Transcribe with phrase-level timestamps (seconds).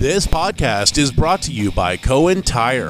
[0.00, 2.88] This podcast is brought to you by Cohen Tire.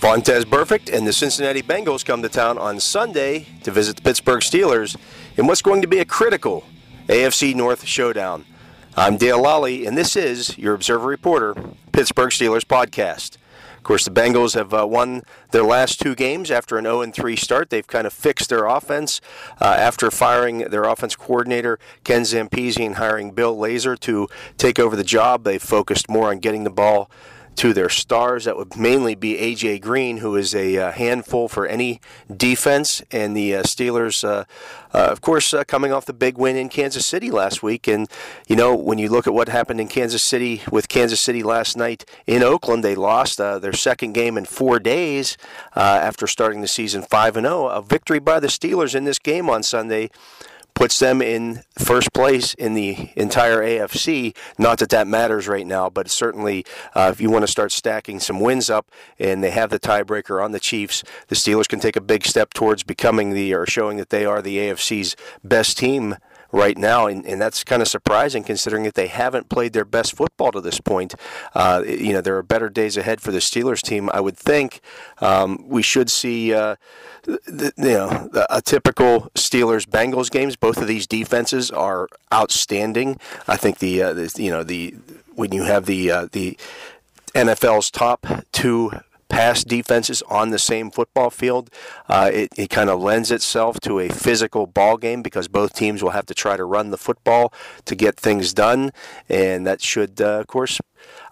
[0.00, 4.40] Vontez Burfict and the Cincinnati Bengals come to town on Sunday to visit the Pittsburgh
[4.40, 4.96] Steelers
[5.36, 6.64] in what's going to be a critical
[7.06, 8.44] AFC North showdown.
[8.96, 11.54] I'm Dale Lolley, and this is your Observer Reporter,
[11.92, 13.36] Pittsburgh Steelers podcast.
[13.82, 17.34] Of course, the Bengals have uh, won their last two games after an 0 3
[17.34, 17.70] start.
[17.70, 19.20] They've kind of fixed their offense
[19.60, 24.94] uh, after firing their offense coordinator, Ken Zampese, and hiring Bill Lazor to take over
[24.94, 25.42] the job.
[25.42, 27.10] They've focused more on getting the ball
[27.56, 28.44] to their stars.
[28.44, 29.78] That would mainly be A.J.
[29.80, 32.00] Green, who is a uh, handful for any
[32.34, 34.44] defense, and the uh, Steelers, uh,
[34.92, 37.86] uh of course, uh, coming off the big win in Kansas City last week.
[37.86, 38.08] And,
[38.46, 41.76] you know, when you look at what happened in Kansas City with Kansas City last
[41.76, 45.36] night in Oakland, they lost uh, their second game in four days
[45.74, 47.66] after starting the season 5 and 0.
[47.66, 50.10] A victory by the Steelers in this game on Sunday
[50.82, 54.34] puts them in first place in the entire AFC.
[54.58, 56.66] Not that that matters right now, but certainly
[56.96, 60.42] uh, if you want to start stacking some wins up and they have the tiebreaker
[60.42, 63.96] on the Chiefs, the Steelers can take a big step towards becoming the or showing
[63.98, 66.16] that they are the AFC's best team
[66.52, 70.14] right now, and, and that's kind of surprising considering that they haven't played their best
[70.14, 71.14] football to this point.
[71.54, 74.10] Uh, you know, there are better days ahead for the Steelers team.
[74.12, 74.80] I would think
[75.20, 76.76] um, we should see, uh,
[77.24, 80.56] the, you know, a typical Steelers Bengals games.
[80.56, 83.18] Both of these defenses are outstanding.
[83.48, 84.94] I think the, uh, the you know the
[85.34, 86.56] when you have the uh, the
[87.34, 88.92] NFL's top two
[89.32, 91.70] pass defenses on the same football field,
[92.08, 96.02] uh, it, it kind of lends itself to a physical ball game because both teams
[96.02, 97.52] will have to try to run the football
[97.86, 98.92] to get things done,
[99.28, 100.78] and that should, uh, of course,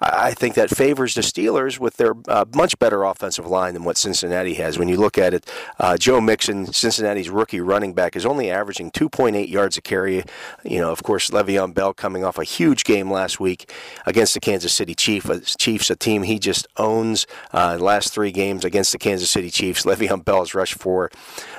[0.02, 3.98] I think that favors the Steelers with their uh, much better offensive line than what
[3.98, 4.78] Cincinnati has.
[4.78, 8.92] When you look at it, uh, Joe Mixon, Cincinnati's rookie running back, is only averaging
[8.92, 10.24] 2.8 yards a carry.
[10.64, 13.70] You know, of course, Le'Veon Bell coming off a huge game last week
[14.06, 17.26] against the Kansas City Chiefs, uh, Chiefs, a team he just owns.
[17.52, 21.10] Uh, last three games against the Kansas City Chiefs, Le'Veon Bell has rushed for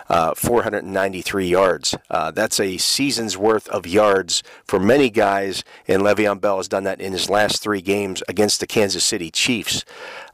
[0.10, 1.96] uh, 493 yards.
[2.10, 7.00] That's a season's worth of yards for many guys, and Le'Veon Bell has done that
[7.00, 9.86] in his last three games against the Kansas City Chiefs.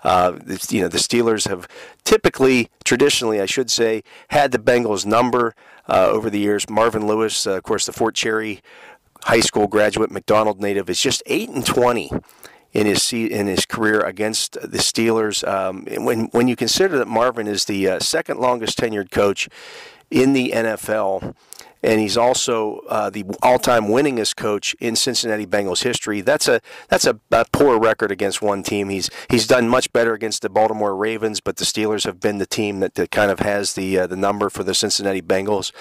[0.04, 0.40] Uh,
[0.70, 1.68] you know, the Steelers have
[2.04, 5.56] typically, traditionally, I should say, had the Bengals number
[5.88, 6.70] uh, over the years.
[6.70, 8.62] Marvin Lewis, uh, of course, the Fort Cherry
[9.24, 12.12] High School graduate, McDonald native, is just eight and twenty
[12.74, 15.48] in his in his career against the Steelers.
[15.48, 19.50] Um, when when you consider that Marvin is the uh, second longest tenured coach
[20.10, 21.36] in the NFL,
[21.84, 26.22] and he's also uh, the all-time winningest coach in Cincinnati Bengals history.
[26.22, 28.90] That's a that's a, a, poor record against one team.
[28.90, 32.46] He's he's done much better against the Baltimore Ravens, but the Steelers have been the
[32.46, 35.72] team that, that kind of has the uh, the number for the Cincinnati Bengals.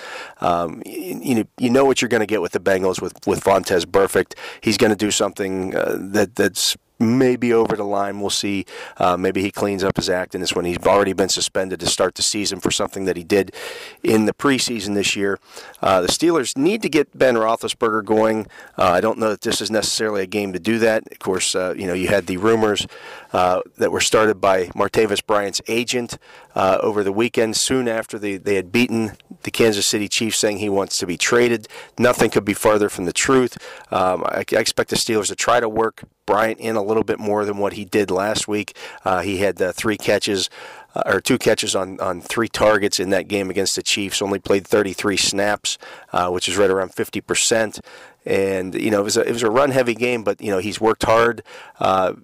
[0.40, 3.26] Um, you, you, know you know what you're going to get with the Bengals with
[3.26, 4.34] with Vontez Burfict.
[4.60, 8.20] He's going to do something uh, that that's maybe over the line.
[8.20, 8.64] We'll see.
[8.96, 10.64] Uh, maybe he cleans up his act in this one.
[10.64, 13.54] He's already been suspended to start the season for something that he did
[14.02, 15.38] in the preseason this year.
[15.82, 18.46] Uh, the Steelers need to get Ben Roethlisberger going.
[18.78, 21.04] Uh, I don't know that this is necessarily a game to do that.
[21.10, 22.86] Of course, uh, you know you had the rumors
[23.32, 26.18] uh, that were started by Martavis Bryant's agent
[26.54, 29.12] uh, over the weekend, soon after they, they had beaten
[29.42, 31.68] the Kansas City Chiefs, saying he wants to be traded.
[31.98, 33.58] Nothing could be farther from the truth.
[33.92, 37.18] Um, I, I expect the Steelers to try to work Bryant in a little bit
[37.18, 38.76] more than what he did last week.
[39.04, 40.50] Uh, he had uh, three catches.
[40.94, 44.22] Uh, or two catches on, on three targets in that game against the Chiefs.
[44.22, 45.76] Only played 33 snaps,
[46.10, 47.80] uh, which is right around 50 percent.
[48.24, 50.56] And you know it was a, it was a run heavy game, but you know
[50.56, 51.42] he's worked hard,
[51.80, 52.14] uh,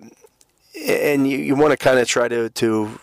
[0.88, 2.98] and you, you want to kind of try to to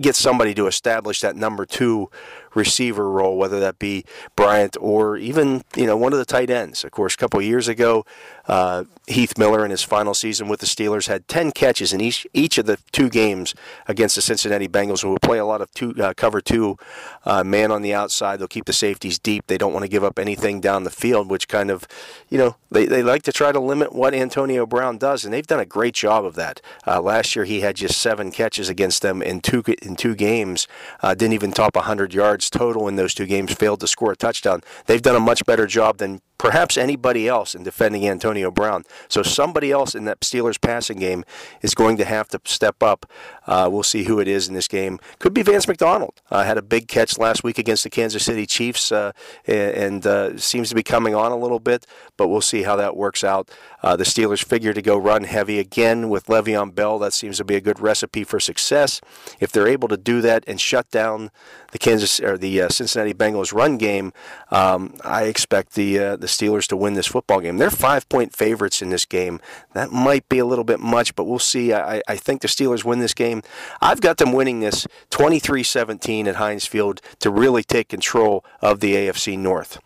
[0.00, 2.10] get somebody to establish that number two
[2.56, 6.82] receiver role, whether that be Bryant or even you know one of the tight ends.
[6.82, 8.04] Of course, a couple years ago,
[8.48, 12.26] uh, Heath Miller in his final season with the Steelers had 10 catches in each
[12.32, 13.54] each of the two games
[13.86, 16.76] against the Cincinnati Bengals, who will play a lot of two uh, cover two
[17.24, 18.38] uh, man on the outside.
[18.38, 19.46] They'll keep the safeties deep.
[19.46, 21.86] They don't want to give up anything down the field, which kind of
[22.28, 25.46] you know they, they like to try to limit what Antonio Brown does, and they've
[25.46, 26.60] done a great job of that.
[26.86, 30.66] Uh, last year he had just seven catches against them in two in two games.
[31.02, 34.16] Uh, didn't even top 100 yards total in those two games, failed to score a
[34.16, 34.60] touchdown.
[34.86, 38.84] They've done a much better job than perhaps anybody else in defending Antonio Brown.
[39.08, 41.24] So somebody else in that Steelers passing game
[41.62, 43.06] is going to have to step up.
[43.46, 44.98] Uh, we'll see who it is in this game.
[45.18, 46.20] Could be Vance McDonald.
[46.30, 49.12] Uh, had a big catch last week against the Kansas City Chiefs uh,
[49.46, 51.86] and uh, seems to be coming on a little bit,
[52.16, 53.50] but we'll see how that works out.
[53.82, 56.98] Uh, the Steelers figure to go run heavy again with Le'Veon Bell.
[56.98, 59.00] That seems to be a good recipe for success.
[59.38, 61.30] If they're able to do that and shut down
[61.72, 64.12] the Kansas or the uh, Cincinnati Bengals run game,
[64.50, 67.58] um, I expect the the Steelers to win this football game.
[67.58, 69.40] They're five point favorites in this game.
[69.74, 71.72] That might be a little bit much, but we'll see.
[71.72, 73.42] I, I think the Steelers win this game.
[73.80, 78.80] I've got them winning this 23 17 at Heinz Field to really take control of
[78.80, 79.78] the AFC North.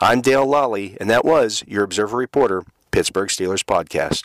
[0.00, 4.24] I'm Dale Lolley, and that was your Observer Reporter, Pittsburgh Steelers Podcast.